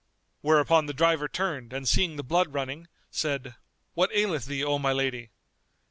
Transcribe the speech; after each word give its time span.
Whereupon 0.41 0.87
the 0.87 0.95
driver 0.95 1.27
turned 1.27 1.73
and 1.73 1.87
seeing 1.87 2.15
the 2.15 2.23
blood 2.23 2.55
running, 2.55 2.87
said, 3.11 3.53
"What 3.93 4.09
aileth 4.15 4.47
thee, 4.47 4.63
O 4.63 4.79
my 4.79 4.91
lady?" 4.93 5.29